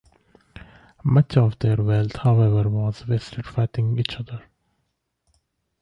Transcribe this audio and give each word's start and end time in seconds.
Much 1.03 1.37
of 1.37 1.59
their 1.59 1.75
wealth, 1.75 2.15
however, 2.15 2.67
was 2.67 3.05
wasted 3.07 3.45
fighting 3.45 3.99
each 3.99 4.15
other. 4.19 4.41